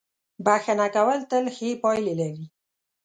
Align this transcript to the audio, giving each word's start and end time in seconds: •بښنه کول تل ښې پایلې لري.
•بښنه 0.45 0.87
کول 0.95 1.19
تل 1.31 1.45
ښې 1.55 1.69
پایلې 1.83 2.13
لري. 2.21 2.45